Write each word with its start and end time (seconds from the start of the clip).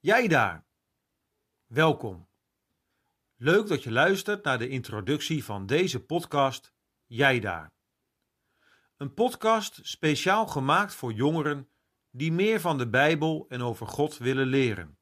Jij 0.00 0.28
daar. 0.28 0.66
Welkom. 1.66 2.28
Leuk 3.36 3.66
dat 3.66 3.82
je 3.82 3.90
luistert 3.90 4.44
naar 4.44 4.58
de 4.58 4.68
introductie 4.68 5.44
van 5.44 5.66
deze 5.66 6.04
podcast 6.04 6.74
Jij 7.06 7.40
daar. 7.40 7.74
Een 8.96 9.14
podcast 9.14 9.80
speciaal 9.82 10.46
gemaakt 10.46 10.94
voor 10.94 11.12
jongeren 11.12 11.70
die 12.10 12.32
meer 12.32 12.60
van 12.60 12.78
de 12.78 12.88
Bijbel 12.88 13.46
en 13.48 13.62
over 13.62 13.86
God 13.86 14.18
willen 14.18 14.46
leren. 14.46 14.98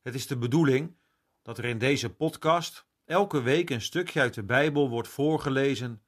Het 0.00 0.14
is 0.14 0.26
de 0.26 0.38
bedoeling 0.38 0.98
dat 1.42 1.58
er 1.58 1.64
in 1.64 1.78
deze 1.78 2.14
podcast 2.14 2.88
elke 3.04 3.40
week 3.40 3.70
een 3.70 3.80
stukje 3.80 4.20
uit 4.20 4.34
de 4.34 4.44
Bijbel 4.44 4.88
wordt 4.88 5.08
voorgelezen, 5.08 6.04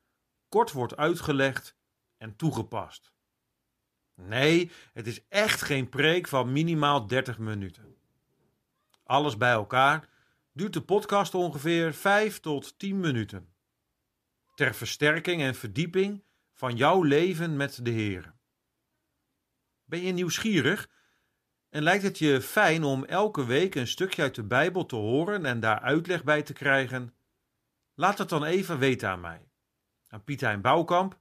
kort 0.48 0.72
wordt 0.72 0.96
uitgelegd 0.96 1.76
en 2.16 2.36
toegepast. 2.36 3.13
Nee, 4.14 4.70
het 4.92 5.06
is 5.06 5.28
echt 5.28 5.62
geen 5.62 5.88
preek 5.88 6.28
van 6.28 6.52
minimaal 6.52 7.06
30 7.06 7.38
minuten. 7.38 7.96
Alles 9.04 9.36
bij 9.36 9.52
elkaar 9.52 10.08
duurt 10.52 10.72
de 10.72 10.82
podcast 10.82 11.34
ongeveer 11.34 11.94
5 11.94 12.40
tot 12.40 12.78
10 12.78 13.00
minuten. 13.00 13.48
Ter 14.54 14.74
versterking 14.74 15.42
en 15.42 15.54
verdieping 15.54 16.24
van 16.52 16.76
jouw 16.76 17.02
leven 17.02 17.56
met 17.56 17.84
de 17.84 17.90
Heer. 17.90 18.34
Ben 19.84 20.00
je 20.00 20.12
nieuwsgierig 20.12 20.90
en 21.70 21.82
lijkt 21.82 22.02
het 22.02 22.18
je 22.18 22.40
fijn 22.40 22.84
om 22.84 23.04
elke 23.04 23.44
week 23.44 23.74
een 23.74 23.86
stukje 23.86 24.22
uit 24.22 24.34
de 24.34 24.44
Bijbel 24.44 24.86
te 24.86 24.96
horen 24.96 25.44
en 25.44 25.60
daar 25.60 25.80
uitleg 25.80 26.24
bij 26.24 26.42
te 26.42 26.52
krijgen? 26.52 27.14
Laat 27.94 28.18
het 28.18 28.28
dan 28.28 28.44
even 28.44 28.78
weten 28.78 29.08
aan 29.08 29.20
mij, 29.20 29.48
aan 30.08 30.24
Pietijn 30.24 30.60
Bouwkamp 30.60 31.18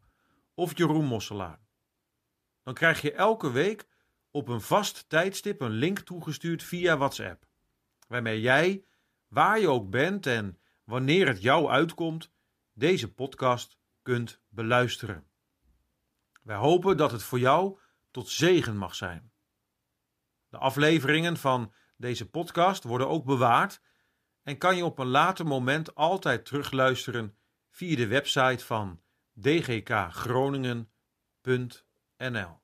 of 0.54 0.78
Jeroen 0.78 1.06
Mosselaar. 1.06 1.60
Dan 2.64 2.74
krijg 2.74 3.02
je 3.02 3.14
elke 3.14 3.52
week 3.52 3.88
op 4.32 4.48
een 4.48 4.62
vast 4.62 5.10
tijdstip 5.10 5.62
een 5.62 5.72
link 5.72 6.00
toegestuurd 6.00 6.64
via 6.64 6.98
WhatsApp, 6.98 7.46
waarmee 8.08 8.42
jij, 8.42 8.86
waar 9.28 9.60
je 9.60 9.70
ook 9.70 9.90
bent 9.90 10.26
en 10.26 10.60
wanneer 10.84 11.28
het 11.28 11.42
jou 11.42 11.70
uitkomt, 11.70 12.32
deze 12.74 13.14
podcast 13.14 13.78
kunt 14.02 14.42
beluisteren. 14.50 15.28
Wij 16.44 16.56
hopen 16.56 16.98
dat 16.98 17.12
het 17.12 17.24
voor 17.24 17.40
jou 17.40 17.80
tot 18.12 18.30
zegen 18.30 18.78
mag 18.78 18.96
zijn. 18.96 19.32
De 20.50 20.58
afleveringen 20.58 21.38
van 21.38 21.74
deze 21.98 22.30
podcast 22.30 22.84
worden 22.84 23.10
ook 23.10 23.26
bewaard 23.26 23.82
en 24.44 24.58
kan 24.58 24.76
je 24.76 24.86
op 24.86 25.00
een 25.00 25.08
later 25.08 25.46
moment 25.46 25.96
altijd 25.96 26.46
terugluisteren 26.46 27.38
via 27.70 27.96
de 27.96 28.08
website 28.08 28.66
van 28.66 29.02
dgkgroningen.nl. 29.34 31.92
and 32.24 32.38
out. 32.38 32.63